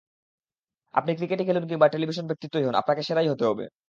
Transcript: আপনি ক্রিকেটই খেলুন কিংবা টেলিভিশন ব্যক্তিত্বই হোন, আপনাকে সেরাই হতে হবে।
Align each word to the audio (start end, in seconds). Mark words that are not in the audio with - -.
আপনি 0.93 1.11
ক্রিকেটই 1.17 1.45
খেলুন 1.47 1.65
কিংবা 1.69 1.87
টেলিভিশন 1.87 2.25
ব্যক্তিত্বই 2.27 2.65
হোন, 2.65 2.75
আপনাকে 2.75 3.01
সেরাই 3.03 3.27
হতে 3.27 3.43
হবে। 3.49 3.65